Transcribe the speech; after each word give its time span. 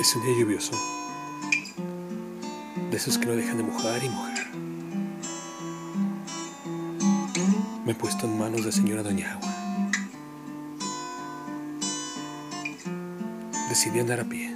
Es 0.00 0.14
un 0.14 0.22
día 0.22 0.32
lluvioso. 0.38 0.70
De 2.88 2.96
esos 2.96 3.18
que 3.18 3.26
no 3.26 3.32
dejan 3.32 3.56
de 3.56 3.64
mojar 3.64 4.00
y 4.04 4.08
mojar. 4.08 4.46
Me 7.84 7.90
he 7.90 7.94
puesto 7.96 8.26
en 8.26 8.38
manos 8.38 8.64
de 8.64 8.70
señora 8.70 9.02
Doña 9.02 9.32
Agua. 9.32 9.48
Decidí 13.68 13.98
andar 13.98 14.20
a 14.20 14.24
pie. 14.24 14.54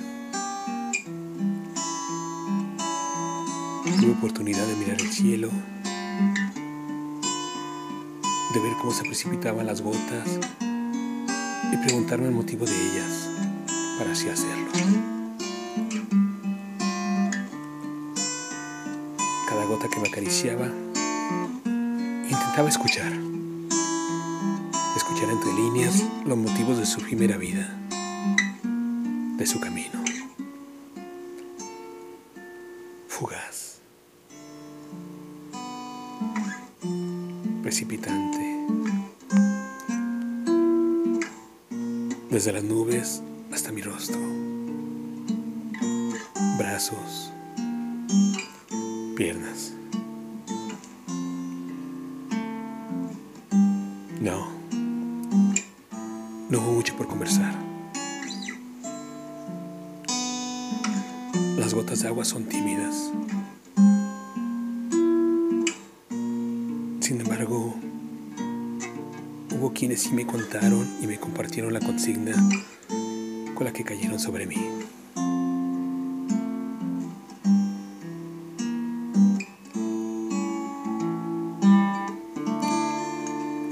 Tuve 4.01 4.13
oportunidad 4.13 4.65
de 4.65 4.77
mirar 4.77 5.01
el 5.01 5.11
cielo, 5.13 5.51
de 8.55 8.61
ver 8.61 8.73
cómo 8.81 8.93
se 8.93 9.03
precipitaban 9.03 9.67
las 9.67 9.83
gotas 9.83 10.39
y 10.61 11.77
preguntarme 11.79 12.27
el 12.27 12.33
motivo 12.33 12.65
de 12.65 12.75
ellas 12.75 13.29
para 13.99 14.13
así 14.13 14.29
hacerlo. 14.29 15.12
Cada 19.63 19.75
gota 19.77 19.89
que 19.89 20.01
me 20.01 20.09
acariciaba, 20.09 20.67
intentaba 22.29 22.69
escuchar, 22.69 23.13
escuchar 24.97 25.31
entre 25.31 25.53
líneas 25.53 26.03
los 26.25 26.37
motivos 26.37 26.79
de 26.79 26.85
su 26.85 27.01
primera 27.01 27.37
vida, 27.37 27.73
de 29.37 29.47
su 29.47 29.61
camino. 29.61 30.03
Fugaz, 33.07 33.79
precipitante, 37.63 38.67
desde 42.31 42.53
las 42.53 42.65
nubes 42.65 43.23
hasta 43.53 43.71
mi 43.71 43.81
rostro, 43.83 44.19
brazos, 46.59 47.33
piernas. 49.15 49.73
No, 54.21 54.47
no 56.49 56.59
hubo 56.59 56.73
mucho 56.73 56.97
por 56.97 57.09
conversar. 57.09 57.55
Las 61.59 61.75
gotas 61.75 62.03
de 62.03 62.09
agua 62.09 62.25
son 62.25 62.45
tímidas. 62.45 63.11
Sin 67.01 67.21
embargo, 67.21 67.75
hubo 69.51 69.73
quienes 69.73 70.03
sí 70.03 70.13
me 70.13 70.27
contaron 70.27 70.89
y 71.03 71.07
me 71.07 71.19
compartieron 71.19 71.73
la 71.73 71.81
consigna 71.81 72.33
con 73.55 73.65
la 73.65 73.73
que 73.73 73.85
cayeron 73.85 74.19
sobre 74.19 74.47
mí. 74.47 74.57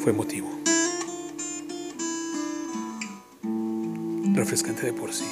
Fue 0.03 0.13
emotivo. 0.13 0.49
Refrescante 4.33 4.87
de 4.87 4.95
por 4.95 5.13
sí. 5.13 5.27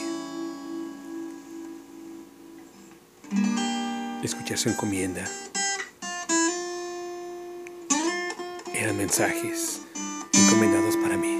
Escuchar 4.22 4.58
su 4.58 4.68
encomienda. 4.68 5.24
Eran 8.74 8.98
mensajes 8.98 9.80
encomendados 10.34 10.98
para 10.98 11.16
mí. 11.16 11.38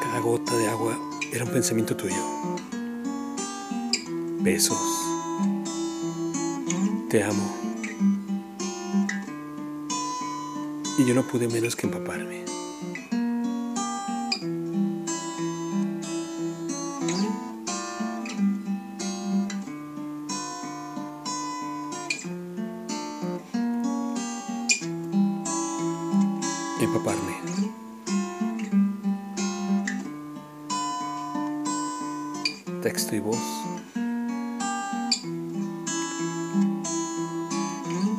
Cada 0.00 0.20
gota 0.20 0.56
de 0.56 0.68
agua 0.68 0.98
era 1.34 1.44
un 1.44 1.50
pensamiento 1.50 1.94
tuyo. 1.94 2.16
Besos. 4.40 5.11
Te 7.12 7.22
amo. 7.22 7.54
Y 10.96 11.04
yo 11.04 11.14
no 11.14 11.22
pude 11.24 11.46
menos 11.46 11.76
que 11.76 11.86
empaparme. 11.86 12.42
Empaparme. 26.80 27.32
Texto 32.80 33.14
y 33.14 33.20
voz. 33.20 34.01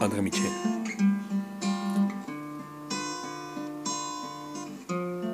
Padre 0.04 0.22
Michele. 0.22 0.73